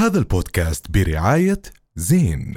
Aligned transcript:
هذا 0.00 0.18
البودكاست 0.18 0.90
برعاية 0.90 1.62
زين. 1.96 2.54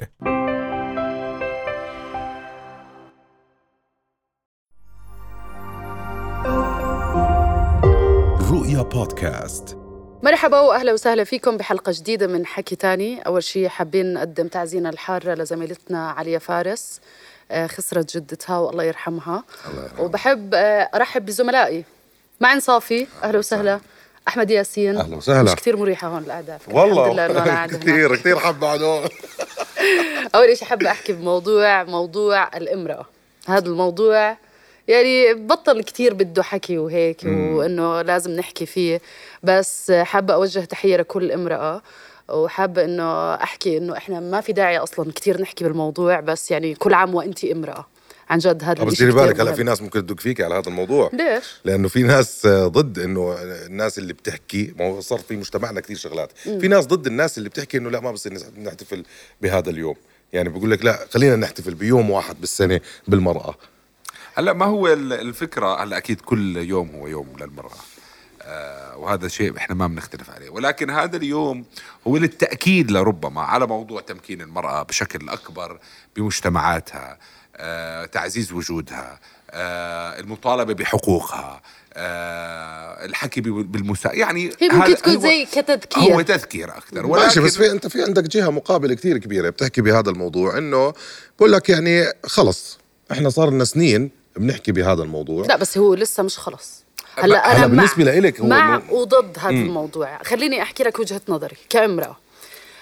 رؤيا 8.51 8.81
بودكاست. 8.81 9.77
مرحبا 10.23 10.59
وأهلا 10.59 10.93
وسهلا 10.93 11.23
فيكم 11.23 11.57
بحلقة 11.57 11.91
جديدة 11.95 12.27
من 12.27 12.45
حكي 12.45 12.75
تاني. 12.75 13.21
أول 13.21 13.44
شيء 13.44 13.67
حابين 13.67 14.13
نقدم 14.13 14.47
تعزينا 14.47 14.89
الحارة 14.89 15.33
لزميلتنا 15.33 16.10
عليا 16.10 16.39
فارس. 16.39 17.02
آه، 17.52 17.68
خسرت 17.68 18.18
جدتها 18.18 18.57
والله 18.57 18.84
يرحمها. 18.84 19.44
الله 19.70 19.84
يرحمها. 19.84 20.02
وبحب 20.02 20.54
آه، 20.54 20.89
أرحب 20.96 21.25
بزملائي. 21.25 21.86
معن 22.41 22.60
صافي. 22.60 23.07
أهلا 23.23 23.39
وسهلا. 23.39 23.80
أحمد 24.28 24.52
ياسين 24.52 24.98
أهلا 24.98 25.16
وسهلا. 25.16 25.44
مش 25.44 25.55
كثير 25.55 25.78
مريحة 25.78 26.08
هون 26.08 26.23
القعده 26.23 26.55
الحمد 26.55 26.73
لله 26.73 27.26
إنه 27.26 27.26
أنا 27.26 27.44
قاعدة 27.44 27.76
هنا. 27.78 27.84
كثير 27.84 28.16
كثير 28.16 28.40
حب 28.40 28.64
هدول 28.64 29.10
أول 30.36 30.58
شيء 30.58 30.68
حابة 30.68 30.91
أحكي 30.91 31.13
بموضوع 31.13 31.84
موضوع 31.84 32.58
الامرأة. 32.58 33.05
هذا 33.48 33.66
الموضوع 33.68 34.38
يعني 34.88 35.34
بطل 35.34 35.82
كتير 35.84 36.13
بده 36.13 36.44
حكي 36.44 36.77
وهيك 36.77 37.22
وإنه 37.26 38.02
لازم 38.02 38.32
نحكي 38.32 38.66
فيه. 38.66 39.02
بس 39.44 39.91
حابة 39.91 40.34
أوجه 40.34 40.60
تحية 40.60 40.98
لكل 40.98 41.32
امرأة 41.32 41.82
وحابة 42.30 42.84
إنه 42.84 43.34
أحكي 43.34 43.77
إنه 43.77 43.98
إحنا 43.98 44.20
ما 44.20 44.41
في 44.41 44.54
داعي 44.54 44.77
أصلا 44.77 45.12
كتير 45.12 45.41
نحكي 45.41 45.63
بالموضوع 45.63 46.20
بس 46.20 46.52
يعني 46.52 46.76
كل 46.76 46.94
عام 46.94 47.16
وانت 47.16 47.44
امرأة. 47.44 47.85
عن 48.30 48.38
جد 48.38 48.63
هذا 48.63 48.84
بس 48.84 48.98
ديري 48.98 49.12
بالك 49.12 49.40
هلا. 49.40 49.54
في 49.54 49.63
ناس 49.63 49.82
ممكن 49.82 50.05
تدق 50.05 50.20
فيك 50.20 50.41
على 50.41 50.55
هذا 50.55 50.68
الموضوع. 50.70 51.09
ليش؟ 51.13 51.44
لأنه 51.66 51.88
في 51.88 52.04
ناس 52.04 52.48
ضد 52.48 52.99
إنه 52.99 53.36
الناس 53.41 53.98
اللي 53.98 54.13
بتحكي 54.13 54.73
ما 54.80 54.86
هو 54.86 55.02
صار 55.02 55.20
في 55.20 55.36
مجتمعنا 55.38 55.82
كثير 55.82 55.98
شغلات. 55.98 56.32
في 56.38 56.68
ناس 56.68 56.86
ضد 56.88 57.08
الناس 57.08 57.38
اللي 57.38 57.49
بتحكي 57.49 57.77
إنه 57.77 57.90
لا 57.90 57.99
ما 57.99 58.12
بصير 58.12 58.34
نحتفل 58.58 59.05
بهذا 59.41 59.70
اليوم. 59.70 59.96
يعني 60.34 60.49
بقول 60.49 60.72
لك 60.72 60.86
لا 60.86 61.08
خلينا 61.12 61.35
نحتفل 61.35 61.74
بيوم 61.74 62.10
واحد 62.10 62.40
بالسنة 62.41 62.79
بالمرأة. 63.07 63.55
هلا 64.35 64.53
ما 64.53 64.66
هو 64.66 64.88
ال- 64.94 65.13
الفكرة 65.13 65.83
هلا 65.83 65.97
أكيد 65.97 66.21
كل 66.21 66.57
يوم 66.57 66.89
هو 66.95 67.07
يوم 67.07 67.27
للمرأة. 67.41 67.77
آه 68.41 68.97
وهذا 68.97 69.27
شيء 69.27 69.57
إحنا 69.57 69.75
ما 69.75 69.88
بنختلف 69.88 70.29
عليه. 70.29 70.49
ولكن 70.49 70.89
هذا 70.89 71.17
اليوم 71.17 71.66
هو 72.07 72.17
للتأكيد 72.17 72.91
لربما 72.91 73.41
على 73.41 73.67
موضوع 73.67 74.01
تمكين 74.01 74.41
المرأة 74.41 74.83
بشكل 74.83 75.29
أكبر 75.29 75.79
بمجتمعاتها. 76.16 77.17
تعزيز 78.11 78.51
وجودها 78.53 79.19
آه 79.51 80.19
المطالبة 80.19 80.73
بحقوقها 80.73 81.61
آه 81.93 83.05
الحكي 83.05 83.41
بالمسا 83.41 84.11
يعني 84.13 84.43
هي 84.61 84.67
ممكن 84.69 84.81
هذا- 84.81 84.93
تكون 84.95 85.19
زي 85.19 85.45
كتذكير. 85.45 86.03
هو 86.03 86.21
تذكير 86.21 86.69
أكثر. 86.77 87.07
ماشي 87.07 87.39
بس 87.39 87.57
في 87.57 87.71
أنت 87.71 87.87
في 87.87 88.03
عندك 88.03 88.23
جهة 88.23 88.49
مقابلة 88.49 88.93
كثير 88.93 89.17
كبيرة 89.17 89.49
بتحكي 89.49 89.81
بهذا 89.81 90.09
الموضوع 90.09 90.57
إنه 90.57 90.93
بقول 91.37 91.51
لك 91.51 91.69
يعني 91.69 92.05
خلص 92.25 92.79
إحنا 93.11 93.29
صار 93.29 93.49
لنا 93.49 93.65
سنين 93.65 94.11
بنحكي 94.38 94.71
بهذا 94.71 95.03
الموضوع. 95.03 95.45
لا 95.45 95.55
بس 95.55 95.77
هو 95.77 95.93
لسه 95.93 96.23
مش 96.23 96.38
خلص. 96.39 96.83
هلا 97.17 97.25
هلا 97.25 97.51
أنا 97.51 97.59
مع 97.59 97.65
بالنسبة 97.67 98.03
لإلك 98.03 98.39
هو 98.39 98.47
مع 98.47 98.81
وضد 98.89 99.38
هذا 99.39 99.49
الموضوع. 99.49 100.23
خليني 100.23 100.61
أحكي 100.61 100.83
لك 100.83 100.99
وجهة 100.99 101.21
نظري 101.27 101.55
كامرأة. 101.69 102.17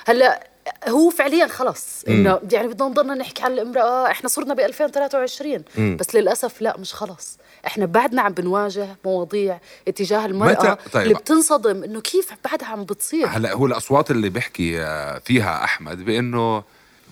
هلا 0.08 0.48
هو 0.88 1.10
فعليا 1.10 1.48
خلص 1.48 2.04
إنه 2.08 2.40
يعني 2.52 2.68
بدنا 2.68 2.88
نضلنا 2.90 3.14
نحكي 3.14 3.44
عن 3.44 3.52
الامرأة 3.52 4.12
إحنا 4.12 4.30
صرنا 4.30 4.54
ب 4.54 4.60
2023 4.60 5.64
بس 5.96 6.16
للأسف 6.16 6.62
لا 6.62 6.78
مش 6.78 6.94
خلص 6.94 7.38
إحنا 7.68 7.86
بعدنا 7.86 8.22
عم 8.22 8.34
بنواجه 8.34 8.88
مواضيع 9.06 9.60
اتجاه 9.88 10.26
المرأة 10.26 10.54
متى- 10.76 10.92
طيب. 10.92 11.04
اللي 11.04 11.14
بتنصدم 11.14 11.84
إنه 11.84 12.02
كيف 12.02 12.30
بعدها 12.46 12.68
عم 12.68 12.84
بتصير؟ 12.84 13.28
هلا 13.28 13.54
هو 13.54 13.66
الأصوات 13.66 14.12
اللي 14.12 14.30
بيحكي 14.30 14.82
آه، 14.82 15.20
فيها 15.20 15.64
أحمد 15.64 16.06
بإنه 16.06 16.64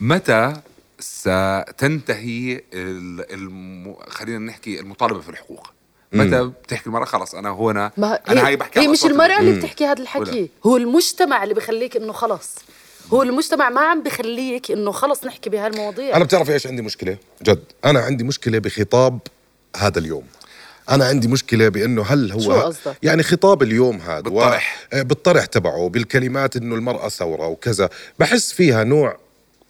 متى 0.02 0.54
ستنتهي 1.00 2.62
ال- 2.74 3.34
الم... 3.34 3.96
خلينا 4.08 4.40
نحكي 4.40 4.80
المطالبة 4.80 5.20
في 5.20 5.30
الحقوق؟ 5.30 5.68
متى 6.14 6.44
بتحكي 6.64 6.88
المرأة؟ 6.88 7.06
خلص 7.06 7.36
أنا 7.36 7.50
هنا 7.50 7.92
ما 7.98 8.20
أنا 8.30 8.42
هي, 8.42 8.46
هاي 8.46 8.56
بحكي 8.56 8.80
هي 8.80 8.88
مش 8.88 9.06
المرأة 9.06 9.40
اللي 9.40 9.52
مم. 9.52 9.60
بتحكي 9.60 9.86
هذا 9.86 10.02
الحكي. 10.02 10.20
ولا. 10.40 10.48
هو 10.66 10.78
المجتمع 10.78 11.44
اللي 11.44 11.54
بخليك 11.54 11.98
إنه 11.98 12.14
خلص 12.14 12.56
هو 13.14 13.24
المجتمع 13.24 13.70
ما 13.70 13.82
عم 13.82 14.04
بخليك 14.04 14.72
إنه 14.72 14.92
خلص 14.92 15.24
نحكي 15.26 15.50
بهالمواضيع. 15.50 16.16
أنا 16.16 16.24
بتعرف 16.24 16.50
إيش 16.50 16.68
عندي 16.68 16.82
مشكلة؟ 16.82 17.18
جد 17.44 17.64
أنا 17.86 18.00
عندي 18.00 18.24
مشكلة 18.24 18.60
بخطاب 18.60 19.20
هذا 19.78 20.00
اليوم. 20.00 20.24
أنا 20.90 21.06
عندي 21.06 21.28
مشكلة 21.28 21.70
بإنه 21.70 22.04
هل 22.04 22.32
هو 22.32 22.40
شو 22.40 22.52
قصدك؟ 22.62 22.98
يعني 23.04 23.24
خطاب 23.24 23.64
اليوم 23.64 23.98
هذا 23.98 24.20
بالطرح. 24.20 24.88
و... 24.94 24.96
آه، 24.96 25.02
بالطرح 25.02 25.46
تبعه 25.46 25.90
بالكلمات 25.90 26.56
إنه 26.56 26.76
المرأة 26.76 27.10
ثورة 27.10 27.48
وكذا. 27.48 27.90
بحس 28.20 28.54
فيها 28.54 28.84
نوع 28.84 29.18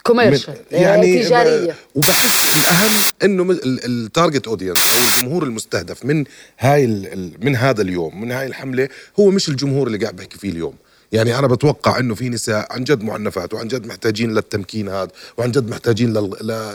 commercial 0.04 0.56
يعني 0.72 1.24
تجارية. 1.24 1.72
ب... 1.72 1.76
وبحس 1.96 2.58
الأهم 2.58 3.02
إنه 3.24 3.44
م- 3.44 3.52
ال- 3.52 3.86
ال 4.06 4.12
target 4.12 4.48
audience 4.48 4.78
أو 4.98 5.04
الجمهور 5.04 5.44
المستهدف 5.44 6.06
من 6.06 6.26
هاي 6.60 6.86
ال... 6.86 7.14
ال- 7.14 7.34
من 7.42 7.56
هذا 7.56 7.82
اليوم 7.82 8.22
من 8.22 8.32
هاي 8.32 8.46
الحملة 8.48 8.90
هو 9.20 9.30
مش 9.30 9.50
الجمهور 9.50 9.88
اللي 9.88 9.98
قاعد 9.98 10.16
بحكي 10.16 10.38
فيه 10.38 10.50
اليوم. 10.50 10.74
يعني 11.12 11.40
أنا 11.40 11.48
بتوقع 11.48 12.00
إنه 12.00 12.16
في 12.16 12.30
نساء 12.30 12.74
عن 12.74 12.84
جد 12.84 13.04
معنفات 13.04 13.54
وعن 13.54 13.68
جد 13.68 13.88
محتاجين 13.88 14.34
للتمكين 14.34 14.90
هذا 14.90 15.12
وعن 15.38 15.52
جد 15.52 15.70
محتاجين. 15.70 16.14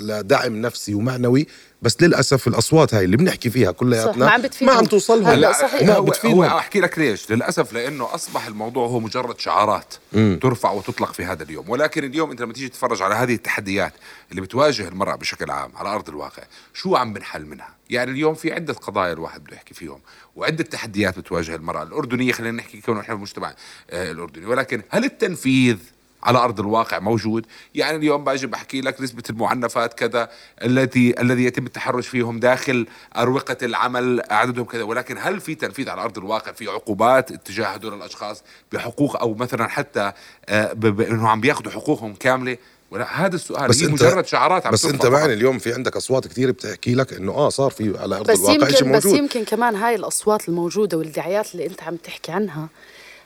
لدعم 0.03 0.61
نفسي 0.61 0.95
ومعنوي 0.95 1.47
بس 1.84 2.03
للأسف 2.03 2.49
الأصوات 2.49 2.95
هاي 2.95 3.05
اللي 3.05 3.17
بنحكي 3.17 3.50
فيها 3.50 3.71
كلياتنا 3.72 4.25
ما 4.25 4.31
عم 4.31 4.43
بتفيدهم. 4.43 4.75
ما 4.75 4.78
عم 4.78 4.84
توصلهم 4.87 5.27
هلا 5.27 5.49
هلا 5.49 5.53
صحيح. 5.53 5.91
هو 5.91 6.03
بتفيدهم. 6.03 6.43
أحكي 6.43 6.81
لك 6.81 6.99
ليش. 6.99 7.31
للأسف 7.31 7.72
لأنه 7.72 8.15
أصبح 8.15 8.47
الموضوع 8.47 8.87
هو 8.87 9.00
مجرد 9.00 9.39
شعارات 9.39 9.95
ترفع 10.43 10.71
وتطلق 10.71 11.12
في 11.12 11.25
هذا 11.25 11.43
اليوم. 11.43 11.71
ولكن 11.71 12.05
اليوم 12.05 12.31
أنت 12.31 12.41
لما 12.43 12.53
تيجي 12.53 12.69
تتفرج 12.69 13.03
على 13.03 13.15
هذه 13.15 13.34
التحديات 13.34 13.93
اللي 14.31 14.41
بتواجه 14.41 14.89
المرأة 14.89 15.17
بشكل 15.17 15.50
عام 15.50 15.71
على 15.77 15.89
أرض 15.89 16.09
الواقع 16.09 16.43
شو 16.75 16.97
عم 16.97 17.12
بنحل 17.12 17.47
منها؟ 17.47 17.75
يعني 17.91 18.11
اليوم 18.11 18.34
في 18.34 18.53
عدة 18.53 18.72
قضايا 18.72 19.12
الواحد 19.12 19.45
بده 19.45 19.56
يحكي 19.56 19.75
فيهم 19.75 20.01
وعدة 20.37 20.65
تحديات 20.65 21.19
بتواجه 21.19 21.55
المرأة 21.55 21.83
الأردنية 21.83 22.33
خلينا 22.33 22.56
نحكي 22.56 22.81
كونه 22.81 23.01
إحنا 23.01 23.15
بالمجتمع 23.15 23.55
آه، 23.91 24.11
الأردني. 24.11 24.47
ولكن 24.47 24.83
هل 24.91 25.05
التنفيذ 25.05 25.77
على 26.25 26.39
أرض 26.39 26.61
الواقع 26.61 26.99
موجود. 26.99 27.47
يعني 27.75 27.97
اليوم 27.97 28.25
باجي 28.25 28.47
بحكي 28.47 28.81
لك 28.81 29.01
نسبة 29.01 29.23
المعنفات 29.31 29.95
كذا 29.95 30.29
التي 30.65 31.21
الذي 31.21 31.45
يتم 31.45 31.67
التحرش 31.67 32.09
فيهم 32.09 32.41
داخل 32.41 32.87
أروقة 33.17 33.57
العمل 33.62 34.23
عددهم 34.31 34.65
كذا. 34.65 34.83
ولكن 34.83 35.17
هل 35.19 35.41
في 35.41 35.55
تنفيذ 35.55 35.91
على 35.91 36.03
أرض 36.03 36.19
الواقع 36.19 36.53
في 36.53 36.69
عقوبات 36.69 37.33
اتجاه 37.33 37.67
هدول 37.67 37.95
الأشخاص 37.95 38.43
بحقوق 38.73 39.17
أو 39.21 39.34
مثلا 39.34 39.69
حتى 39.69 40.13
آه، 40.49 40.73
انه 40.84 41.29
عم 41.29 41.41
بياخذوا 41.41 41.73
حقوقهم 41.73 42.15
كاملة؟ 42.15 42.57
ولا 42.91 43.27
هذا 43.27 43.34
السؤال 43.34 43.69
بس 43.69 43.83
هي 43.83 43.87
أنت 43.87 44.03
مجرد 44.03 44.27
شعارات 44.27 44.67
عم 44.67 44.73
بس 44.73 44.84
أنت. 44.84 45.07
معني 45.07 45.33
اليوم 45.33 45.59
في 45.59 45.73
عندك 45.73 45.97
أصوات 45.97 46.27
كثير 46.27 46.51
بتحكي 46.51 46.95
لك 46.95 47.13
إنه 47.13 47.33
آه 47.33 47.49
صار 47.49 47.71
في 47.71 47.99
على 47.99 48.17
أرض 48.17 48.31
بس 48.31 48.39
الواقع 48.39 48.69
شيء 48.69 48.83
يمكن 48.83 48.93
بس 48.93 49.07
موجود. 49.07 49.19
يمكن 49.19 49.45
كمان 49.45 49.77
هاي 49.77 49.95
الأصوات 49.95 50.49
الموجودة 50.49 50.99
والدعايات 50.99 51.53
اللي 51.53 51.67
أنت 51.67 51.83
عم 51.83 51.97
تحكي 51.97 52.33
عنها 52.33 52.69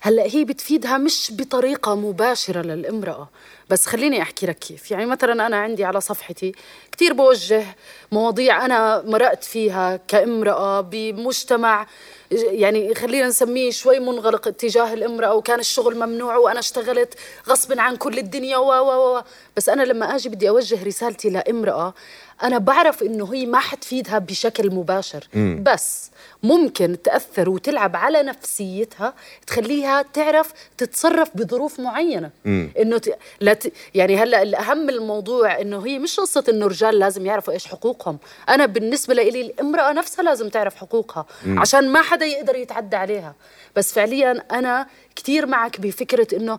هلا 0.01 0.23
هي 0.23 0.45
بتفيدها 0.45 0.99
مش 0.99 1.33
بطريقة 1.35 1.95
مباشرة 1.95 2.63
للامرأة. 2.63 3.29
بس 3.71 3.87
خليني 3.87 4.23
أحكي 4.23 4.47
لك 4.47 4.59
كيف. 4.59 4.91
يعني 4.91 5.07
مثلا 5.07 5.47
أنا 5.47 5.57
عندي 5.57 5.85
على 5.85 6.01
صفحتي 6.01 6.53
كثير 6.93 7.13
بوجه 7.13 7.65
مواضيع 8.13 8.65
أنا 8.65 9.03
مرقت 9.07 9.45
فيها 9.45 10.01
كامرأة 10.09 10.81
بمجتمع 10.81 11.87
يعني 12.31 12.95
خلينا 12.95 13.27
نسميه 13.29 13.71
شوي 13.71 13.99
منغلق 14.01 14.49
اتجاه 14.49 14.95
الامرأة 14.95 15.35
وكان 15.35 15.61
الشغل 15.61 15.95
ممنوع 15.95 16.37
وأنا 16.37 16.59
اشتغلت 16.59 17.15
غصب 17.49 17.79
عن 17.79 17.97
كل 17.97 18.19
الدنيا 18.19 18.57
و 18.57 18.69
و 18.69 19.17
و 19.19 19.23
بس 19.57 19.69
أنا 19.69 19.83
لما 19.83 20.17
أجي 20.17 20.29
بدي 20.29 20.49
أوجه 20.49 20.85
رسالتي 20.85 21.31
لامرأة 21.31 21.95
أنا 22.43 22.59
بعرف 22.59 23.03
إنه 23.03 23.35
هي 23.35 23.47
ما 23.47 23.59
حتفيدها 23.59 24.19
بشكل 24.19 24.71
مباشر. 24.75 25.29
بس 25.63 26.11
ممكن 26.43 26.97
تأثر 27.05 27.49
وتلعب 27.49 27.97
على 27.97 28.23
نفسيتها 28.23 29.15
تخليها 29.47 30.03
تعرف 30.03 30.53
تتصرف 30.79 31.31
بظروف 31.35 31.81
معينة. 31.81 32.31
إنه 32.79 32.99
ت... 32.99 33.19
لا 33.41 33.53
ت... 33.55 33.73
يعني 33.95 34.17
هلأ 34.17 34.43
الأهم 34.43 34.89
الموضوع 34.89 35.61
إنه 35.61 35.87
هي 35.87 35.99
مش 35.99 36.21
قصة 36.21 36.45
إنه 36.49 36.67
الرجال 36.67 36.99
لازم 36.99 37.27
يعرفوا 37.27 37.53
إيش 37.53 37.67
حقوقهم. 37.67 38.19
أنا 38.49 38.67
بالنسبة 38.67 39.15
لي 39.15 39.41
الامرأة 39.41 39.93
نفسها 39.93 40.23
لازم 40.23 40.49
تعرف 40.49 40.75
حقوقها. 40.75 41.27
عشان 41.47 41.89
ما 41.89 42.03
حدا 42.19 42.27
يقدر 42.27 42.57
يتعدى 42.57 42.97
عليها. 42.97 43.35
بس 43.77 43.93
فعليا 43.93 44.45
أنا 44.53 44.87
كثير 45.17 45.47
معك 45.47 45.81
بفكرة 45.81 46.37
إنه 46.37 46.59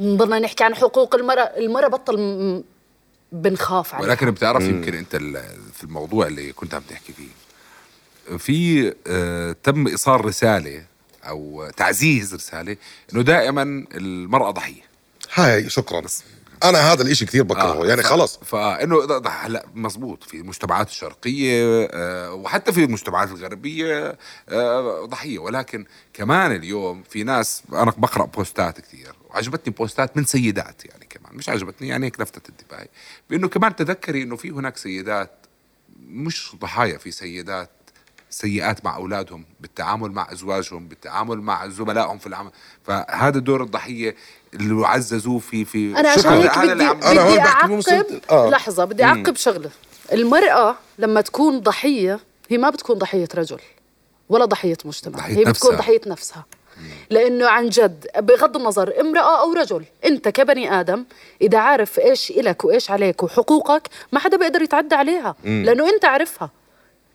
نضلنا 0.00 0.38
نحكي 0.38 0.64
عن 0.64 0.74
حقوق 0.74 1.14
المرأة. 1.14 1.42
المرأة 1.56 1.88
بطل 1.88 2.64
بنخاف 3.32 3.94
عليها. 3.94 4.08
ولكن 4.08 4.30
بتعرف 4.30 4.62
يمكن 4.62 4.94
أنت 4.94 5.14
ال- 5.14 5.42
في 5.74 5.84
الموضوع 5.84 6.26
اللي 6.26 6.52
كنت 6.52 6.74
عم 6.74 6.82
تحكي 6.90 7.12
فيه. 7.12 7.28
في 8.38 8.94
آه، 9.06 9.56
تم 9.62 9.86
إيصال 9.86 10.24
رسالة 10.24 10.84
أو 11.28 11.70
تعزيز 11.76 12.34
رسالة 12.34 12.76
إنه 13.12 13.22
دائما 13.22 13.62
المرأة 13.94 14.50
ضحية. 14.50 14.82
هاي 15.34 15.70
شكرا. 15.70 16.02
أنا 16.64 16.92
هذا 16.92 17.02
الإشي 17.02 17.26
كثير 17.26 17.42
بكرهه. 17.42 17.82
آه، 17.82 17.86
يعني 17.86 18.02
ف- 18.02 18.06
خلص 18.06 18.36
فانه 18.44 19.20
هلا 19.26 19.66
مزبوط 19.74 20.24
في 20.24 20.36
المجتمعات 20.36 20.88
الشرقية 20.88 21.88
آه، 21.92 22.32
وحتى 22.32 22.72
في 22.72 22.84
المجتمعات 22.84 23.28
الغربية 23.30 24.18
آه، 24.48 25.04
ضحية. 25.06 25.38
ولكن 25.38 25.84
كمان 26.12 26.52
اليوم 26.52 27.02
في 27.10 27.22
ناس 27.24 27.62
أنا 27.72 27.92
بقرأ 27.98 28.24
بوستات 28.26 28.80
كثير 28.80 29.12
وعجبتني 29.30 29.74
بوستات 29.74 30.16
من 30.16 30.24
سيدات 30.24 30.84
يعني 30.84 31.06
كمان. 31.10 31.36
مش 31.36 31.48
عجبتني 31.48 31.88
يعني 31.88 32.06
هيك 32.06 32.20
لفتت 32.20 32.48
انتباهي. 32.50 32.88
بإنه 33.30 33.48
كمان 33.48 33.76
تذكري 33.76 34.22
إنه 34.22 34.36
في 34.36 34.50
هناك 34.50 34.76
سيدات 34.76 35.30
مش 36.08 36.52
ضحايا 36.60 36.98
في 36.98 37.10
سيدات 37.10 37.70
سيئات 38.30 38.84
مع 38.84 38.96
أولادهم 38.96 39.44
بالتعامل 39.60 40.10
مع 40.12 40.32
أزواجهم 40.32 40.88
بالتعامل 40.88 41.38
مع 41.40 41.68
زملائهم 41.68 42.18
في 42.18 42.26
العمل. 42.26 42.50
فهذا 42.84 43.38
دور 43.38 43.62
الضحية 43.62 44.16
اللي 44.54 44.86
عززوه 44.86 45.38
في 45.38 45.64
في 45.64 45.96
أنا 46.00 46.08
عشان. 46.10 46.32
هيك 46.32 46.58
بدي 46.58 46.88
بدي 46.94 47.40
بمسلسل- 47.66 47.90
أعقب 47.90 48.20
آه. 48.30 48.50
لحظة 48.50 48.84
بدي 48.84 49.04
أعقب 49.04 49.36
شغلة. 49.36 49.70
المرأة 50.12 50.76
لما 50.98 51.20
تكون 51.20 51.60
ضحية 51.60 52.20
هي 52.50 52.58
ما 52.58 52.70
بتكون 52.70 52.98
ضحية 52.98 53.28
رجل 53.34 53.58
ولا 54.28 54.44
ضحية 54.44 54.76
مجتمع. 54.84 55.16
ضحية 55.18 55.36
هي 55.36 55.44
بتكون 55.44 55.50
نفسها. 55.50 55.76
ضحية 55.76 56.00
نفسها. 56.06 56.44
لأنه 57.10 57.48
عن 57.48 57.68
جد 57.68 58.06
بغض 58.18 58.56
النظر 58.56 59.00
امرأة 59.00 59.40
أو 59.42 59.52
رجل 59.52 59.84
أنت 60.04 60.28
كبني 60.28 60.80
آدم 60.80 61.04
إذا 61.42 61.58
عارف 61.58 61.98
إيش 61.98 62.30
إلك 62.30 62.64
وإيش 62.64 62.90
عليك 62.90 63.22
وحقوقك 63.22 63.88
ما 64.12 64.18
حدا 64.18 64.36
بيقدر 64.36 64.62
يتعدى 64.62 64.94
عليها 64.94 65.34
لأنه 65.44 65.88
أنت 65.88 66.04
عارفها. 66.04 66.50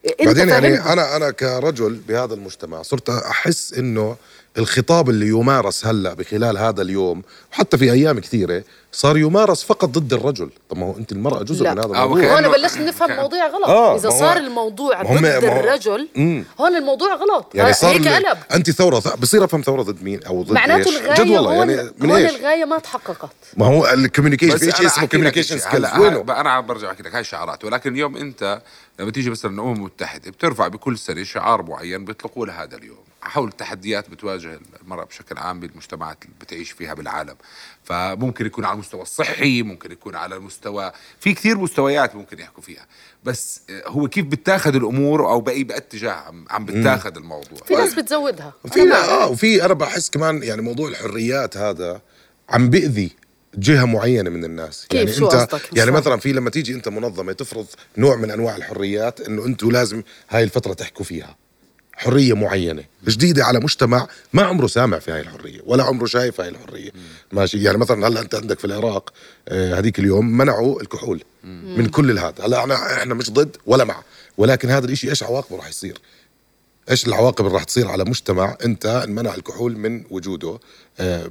إنت 0.06 0.27
بعدين 0.27 0.50
يعني. 0.50 0.94
أنا 0.94 1.15
أنا 1.15 1.31
كرجل 1.31 1.95
بهذا 2.07 2.33
المجتمع 2.33 2.81
صرت 2.81 3.09
أحس 3.09 3.74
إنه 3.74 4.18
الخطاب 4.57 5.09
اللي 5.09 5.27
يمارس 5.27 5.86
هلا 5.86 6.13
بخلال 6.13 6.57
هذا 6.57 6.81
اليوم 6.81 7.21
وحتى 7.53 7.77
في 7.77 7.92
أيام 7.92 8.19
كثيرة 8.19 8.63
صار 8.92 9.18
يمارس 9.18 9.63
فقط 9.63 9.89
ضد 9.89 10.13
الرجل. 10.13 10.50
طب 10.69 10.77
ما 10.77 10.86
هو 10.86 10.98
أنت 10.98 11.12
المرأة 11.12 11.44
جزء 11.44 11.63
لا. 11.63 11.71
من 11.74 11.80
هذا 11.80 11.88
الموضوع. 11.88 12.33
هون 12.39 12.48
بلشنا 12.51 12.86
نفهم 12.86 13.12
الموضوع 13.12 13.48
غلط. 13.48 13.65
آه، 13.65 13.95
إذا 13.95 14.09
صار 14.09 14.38
الموضوع 14.38 15.01
هم- 15.01 15.18
ضد 15.18 15.25
الرجل 15.25 16.07
مم. 16.15 16.44
هون 16.62 16.75
الموضوع 16.75 17.15
غلط. 17.15 17.56
يعني 17.56 17.74
صار 17.74 17.92
هيك 17.95 18.07
قلب. 18.07 18.38
أنت 18.53 18.71
ثورة 18.71 19.00
ث- 19.00 19.15
بصير 19.15 19.44
أفهم 19.44 19.62
ثورة 19.62 19.81
ضد 19.81 20.03
مين 20.03 20.24
أو 20.24 20.44
ضد 20.44 20.51
معناته 20.51 20.89
الغاية 21.00 21.13
جد 21.24 21.30
والله 21.30 21.57
هون 21.59 21.69
يعني 21.69 21.92
من 22.00 22.09
هون 22.12 22.19
إيش؟ 22.21 22.36
الغاية 22.36 22.65
ما 22.65 22.80
تحققت. 22.80 23.31
ما 23.57 23.65
هو 23.65 23.88
ال 23.94 23.98
communication 23.98 24.57
في 24.57 24.71
شيء 24.71 24.80
أنا 24.80 24.88
اسمه 24.88 25.06
communication. 25.06 25.57
skills 25.60 25.86
وينه؟ 26.00 26.21
أنا 26.21 26.50
عم 26.51 26.65
برجع 26.65 26.92
أحكي 26.92 27.04
لك 27.04 27.15
هاي 27.15 27.24
شعارات 27.24 27.65
ولكن 27.65 27.94
اليوم 27.94 28.18
أنت 28.18 28.62
لما 29.00 29.12
تيجي 29.12 29.30
مثلا 29.30 29.51
الامم 29.56 29.74
المتحده 29.74 30.31
بترفع 30.31 30.68
بكل 30.68 30.97
سنة 30.97 31.24
شعار 31.24 31.62
معين 31.62 32.06
بيطلقوه 32.06 32.47
لهذا 32.47 32.77
اليوم. 32.77 32.97
حول 33.21 33.47
التحديات 33.47 34.09
بتواجه 34.09 34.59
المرأة 34.81 35.06
بشكل 35.06 35.38
عام 35.38 35.59
بالمجتمعات 35.59 36.18
اللي 36.21 36.35
بتعيش 36.41 36.71
فيها 36.71 36.94
بالعالم 36.94 37.35
فممكن 37.83 38.45
يكون 38.45 38.65
على 38.65 38.73
المستوى 38.73 39.01
الصحي 39.01 39.62
ممكن 39.62 39.91
يكون 39.91 40.15
على 40.15 40.35
المستوى 40.35 40.91
في 41.19 41.33
كثير 41.33 41.57
مستويات 41.57 42.15
ممكن 42.15 42.39
يحكوا 42.39 42.63
فيها 42.63 42.85
بس 43.23 43.62
آه، 43.69 43.83
هو 43.88 44.07
كيف 44.07 44.25
بتاخذ 44.25 44.75
الأمور 44.75 45.29
أو 45.29 45.41
بأي 45.41 45.63
بأي 45.63 45.77
اتجاه 45.77 46.12
عم, 46.12 46.45
عم 46.50 46.65
بتاخذ 46.65 47.18
الموضوع 47.18 47.59
في 47.68 47.73
ناس 47.73 47.94
بتزودها 47.94 48.53
لا 48.75 48.85
معك. 48.85 48.94
آه 48.94 49.27
وفي 49.27 49.65
أنا 49.65 49.73
بحس 49.73 50.09
كمان 50.09 50.44
يعني 50.44 50.62
موضوع 50.62 50.88
الحريات 50.88 51.57
هذا 51.57 52.01
عم 52.50 52.69
بيأذي 52.69 53.12
جهة 53.56 53.85
معينة 53.85 54.29
من 54.29 54.45
الناس 54.45 54.88
كيف؟ 54.89 55.00
يعني 55.00 55.13
شو 55.13 55.25
أنت 55.25 55.35
قصدك؟ 55.35 55.71
مش 55.71 55.77
يعني. 55.77 55.91
مثلا 55.91 56.18
في 56.18 56.33
لما 56.33 56.50
تيجي 56.50 56.73
أنت 56.73 56.88
منظمة 56.88 57.33
تفرض 57.33 57.65
نوع 57.97 58.15
من 58.15 58.31
أنواع 58.31 58.56
الحريات 58.56 59.21
إنه 59.21 59.45
أنتم 59.45 59.71
لازم 59.71 60.03
هاي 60.29 60.44
الفترة 60.44 60.73
تحكوا 60.73 61.06
فيها 61.06 61.35
حرية 62.01 62.33
معينة 62.33 62.83
جديدة 63.07 63.45
على 63.45 63.59
مجتمع 63.59 64.07
ما 64.33 64.42
عمره 64.44 64.68
سامع 64.68 65.00
في 65.00 65.12
هاي 65.12 65.21
الحرية 65.21 65.59
ولا 65.65 65.83
عمره 65.83 66.06
شايف 66.06 66.42
هاي 66.42 66.50
الحرية. 66.50 66.92
ماشي 67.31 67.63
يعني 67.63 67.77
مثلا 67.77 68.07
هلأ 68.07 68.21
أنت 68.21 68.36
عندك 68.36 68.59
في 68.59 68.65
العراق 68.65 69.13
آه، 69.48 69.80
هذيك 69.80 70.00
اليوم 70.00 70.38
منعوا 70.38 70.81
الكحول 70.81 71.24
من 71.77 71.86
كل 71.86 72.12
الهذا. 72.12 72.45
هلأ 72.45 72.98
إحنا 72.98 73.13
مش 73.13 73.31
ضد 73.31 73.57
ولا 73.65 73.83
مع 73.83 74.03
ولكن 74.38 74.69
هذا 74.69 74.86
الإشي 74.86 75.09
إيش 75.09 75.24
عواقبه 75.24 75.57
راح 75.57 75.68
يصير؟ 75.68 75.98
إيش 76.89 77.07
العواقب 77.07 77.45
اللي 77.45 77.54
راح 77.57 77.63
تصير 77.63 77.88
على 77.88 78.04
مجتمع 78.04 78.57
أنت 78.66 78.86
انمنع 78.86 79.36
الكحول 79.36 79.78
من 79.78 80.04
وجوده 80.10 80.60
آه، 81.00 81.25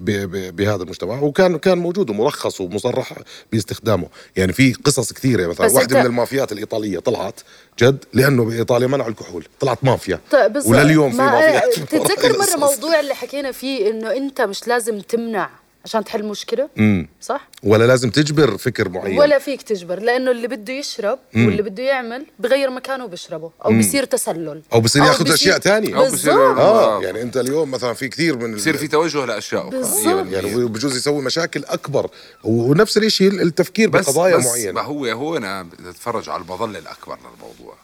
بهذا 0.51 0.83
المجتمع؟ 0.83 1.21
وكان 1.23 1.59
كان 1.59 1.79
موجود 1.79 2.11
ومرخص 2.11 2.61
ومصرح 2.61 3.13
باستخدامه. 3.53 4.09
يعني 4.37 4.53
في 4.53 4.73
قصص 4.73 5.13
كثيرة 5.13 5.47
مثلا. 5.47 5.67
واحدة 5.73 6.01
من 6.01 6.07
المافيات 6.07 6.53
الإيطالية 6.53 6.99
طلعت 6.99 7.41
جد 7.81 8.05
لأنه 8.13 8.45
بإيطاليا 8.45 8.87
منعوا 8.87 9.09
الكحول. 9.11 9.45
طلعت 9.61 9.79
مافيا. 9.85 10.21
طيب 10.31 10.57
ولليوم 10.67 11.11
في 11.11 11.17
ما- 11.17 11.31
مافيات. 11.31 11.75
تتذكر. 11.75 12.39
مرة 12.39 12.57
موضوع 12.57 13.01
اللي 13.01 13.15
حكينا 13.15 13.53
فيه 13.53 13.91
إنه 13.91 14.13
أنت 14.13 14.41
مش 14.41 14.69
لازم 14.69 15.01
تمنع 15.01 15.51
عشان 15.85 16.05
تحل 16.05 16.25
مشكلة 16.25 16.69
مم. 16.77 17.09
صح؟ 17.21 17.49
ولا 17.63 17.85
لازم 17.85 18.11
تجبر 18.11 18.57
فكر 18.59 18.89
معين؟ 18.89 19.19
ولا 19.19 19.39
فيك 19.39 19.63
تجبر 19.63 19.99
لأنه 20.01 20.31
اللي 20.31 20.49
بده 20.49 20.73
يشرب 20.73 21.19
واللي 21.35 21.63
بده 21.63 21.83
يعمل 21.83 22.27
بغير 22.39 22.71
مكانه 22.71 23.07
بيشربه 23.07 23.51
أو 23.65 23.79
بصير 23.79 24.05
تسلل. 24.05 24.63
أو 24.73 24.81
بصير 24.81 25.03
ياخذ 25.05 25.33
أشياء 25.33 25.59
ثانية 25.59 25.97
أو 25.97 26.07
بصير- 26.07 26.33
آه 26.59 27.03
يعني 27.03 27.23
أنت 27.23 27.37
اليوم 27.37 27.71
مثلا 27.71 27.93
في 27.95 28.09
كثير 28.09 28.37
من 28.39 28.55
بصير 28.55 28.77
في 28.77 28.89
توجه 28.89 29.25
لأشياء 29.25 29.69
أخرى. 29.69 29.79
بالضبط. 29.79 30.27
يعني 30.33 30.55
بجوز 30.65 30.97
يسوي 30.97 31.23
مشاكل 31.23 31.65
أكبر. 31.65 32.11
ونفس 32.45 32.97
الشيء 32.99 33.43
التفكير 33.43 33.89
بس 33.91 34.07
بقضايا 34.11 34.37
بس 34.37 34.47
معينة. 34.47 34.73
ما 34.73 34.81
هو 34.83 35.07
هو 35.07 35.37
أنا 35.37 35.63
بتتفرج 35.63 36.29
على 36.29 36.43
المظلة 36.43 36.79
الأكبر 36.79 37.17
للموضوع 37.19 37.75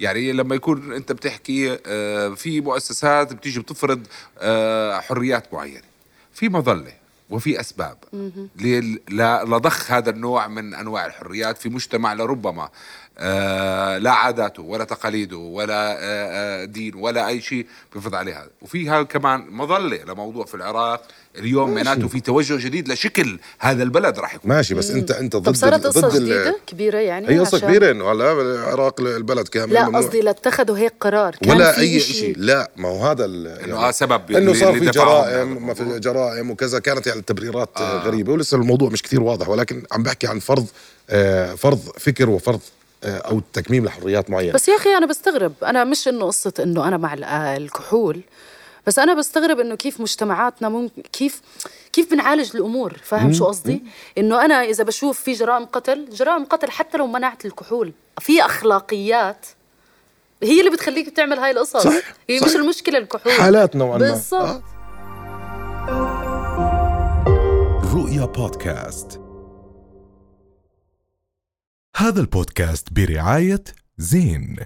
يعني 0.00 0.32
لما 0.32 0.54
يكون 0.54 0.92
أنت 0.92 1.12
بتحكي 1.12 1.78
آه، 1.86 2.28
في 2.28 2.60
مؤسسات 2.60 3.32
بتيجي 3.32 3.60
بتفرض 3.60 4.00
آه، 4.38 5.00
حريات 5.00 5.54
معينة. 5.54 5.82
في 6.32 6.48
مظلة. 6.48 6.92
وفي 7.30 7.60
أسباب. 7.60 7.96
لضخ 9.44 9.90
هذا 9.92 10.10
النوع 10.10 10.48
من 10.48 10.74
أنواع 10.74 11.06
الحريات 11.06 11.58
في 11.58 11.68
مجتمع 11.68 12.12
لربما 12.12 12.68
آه، 13.20 13.98
لا 13.98 14.10
عاداته 14.10 14.62
ولا 14.62 14.84
تقاليده 14.84 15.36
ولا 15.36 15.92
آه، 15.92 15.98
آه، 16.02 16.64
دين 16.64 16.94
ولا 16.94 17.28
أي 17.28 17.40
شيء 17.40 17.66
بيفرض 17.94 18.14
عليه 18.14 18.38
هذا 18.38 18.50
وفيها 18.62 19.02
كمان 19.02 19.50
مظلة 19.50 20.04
لموضوع 20.04 20.44
في 20.44 20.54
العراق 20.54 21.02
اليوم 21.38 21.74
معناته 21.74 22.08
في 22.08 22.20
توجه 22.20 22.56
جديد 22.66 22.88
لشكل 22.88 23.38
هذا 23.58 23.82
البلد 23.82 24.18
راح 24.18 24.34
يكون. 24.34 24.50
ماشي 24.50 24.74
بس 24.74 24.90
انت 24.90 25.10
أنت 25.10 25.36
ضد 25.36 25.44
طب 25.46 25.54
صارت 25.54 25.86
قصة 25.86 26.18
جديدة؟ 26.18 26.58
كبيرة 26.66 26.98
يعني 26.98 27.28
هي 27.30 27.38
قصة 27.38 27.58
كبيرة 27.58 27.90
إنه 27.90 28.12
هلا 28.12 28.32
العراق 28.32 29.00
البلد 29.00 29.48
كامل 29.48 29.72
لا. 29.74 29.86
قصدي 29.86 30.20
لاتخذوا 30.20 30.78
هيك 30.78 30.92
قرار. 31.00 31.36
كان 31.42 31.50
ولا 31.56 31.72
في 31.72 31.80
أي. 31.80 32.00
شيء. 32.00 32.34
لا 32.38 32.70
ما 32.76 32.88
هو 32.88 33.04
هذا 33.06 33.24
ال- 33.24 33.46
إنه 33.46 33.76
آه 33.76 33.90
سبب 33.90 34.30
إنه 34.30 34.54
صار 34.54 34.78
في 34.78 34.90
جرائم 34.90 35.66
ما 35.66 35.74
في. 35.74 35.98
جرائم 35.98 36.50
وكذا. 36.50 36.78
كانت 36.78 37.06
يعني 37.06 37.20
التبريرات 37.20 37.68
آه. 37.76 37.98
غريبة 38.02 38.32
ولسه 38.32 38.56
الموضوع 38.56 38.88
مش 38.90 39.02
كثير 39.02 39.22
واضح 39.22 39.48
ولكن 39.48 39.82
عم 39.92 40.02
بحكي 40.02 40.26
عن 40.26 40.38
فرض 40.38 40.66
آه 41.10 41.54
فرض 41.54 41.78
فكر 41.98 42.30
وفرض 42.30 42.60
آه 43.04 43.16
أو 43.18 43.40
تكميم 43.52 43.84
لحريات 43.84 44.30
معينة. 44.30 44.52
بس 44.52 44.68
يا 44.68 44.76
أخي 44.76 44.90
أنا 44.96 45.06
بستغرب. 45.06 45.52
أنا 45.64 45.84
مش 45.84 46.08
إنه 46.08 46.24
قصة 46.26 46.52
إنه 46.60 46.88
أنا 46.88 46.96
مع 46.96 47.14
ال- 47.14 47.24
الكحول. 47.24 48.20
بس 48.86 48.98
أنا 48.98 49.14
بستغرب 49.14 49.60
إنه 49.60 49.74
كيف 49.74 50.00
مجتمعاتنا 50.00 50.68
ممكن 50.68 51.02
كيف 51.02 51.42
كيف 51.92 52.10
بنعالج 52.10 52.56
الأمور 52.56 52.96
فاهم 53.02 53.32
شو 53.32 53.44
قصدي؟ 53.44 53.82
إنه 54.18 54.44
أنا 54.44 54.54
إذا 54.54 54.84
بشوف 54.84 55.20
في 55.20 55.32
جرائم 55.32 55.64
قتل 55.64 56.10
جرائم 56.10 56.44
قتل 56.44 56.70
حتى 56.70 56.98
لو 56.98 57.06
منعت 57.06 57.46
الكحول 57.46 57.92
في 58.20 58.44
أخلاقيات 58.44 59.46
هي 60.42 60.60
اللي 60.60 60.70
بتخليك 60.70 61.10
تعمل 61.10 61.38
هاي 61.38 61.50
القصص. 61.50 61.76
صح، 61.76 61.92
هي 62.28 62.38
صح. 62.38 62.46
مش 62.46 62.56
المشكلة 62.56 62.98
الكحول. 62.98 63.32
حالات 63.32 63.76
نوعا 63.76 63.98
ما. 63.98 64.10
بالضبط. 64.10 64.42
آه. 64.42 64.62
رؤيا 67.94 68.24
بودكاست. 68.24 69.20
هذا 71.96 72.20
البودكاست 72.20 72.92
برعاية 72.92 73.64
زين. 73.98 74.56